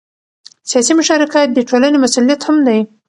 سیاسي 0.69 0.93
مشارکت 0.99 1.47
د 1.53 1.59
ټولنې 1.69 1.97
مسؤلیت 2.03 2.41
هم 2.47 2.57
دی 2.67 2.79